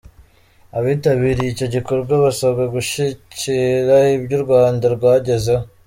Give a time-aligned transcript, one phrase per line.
[0.77, 5.65] Abitabiriye icyo gikorwa basabwe gushyikira ibyo u Rwanda rwagezeho.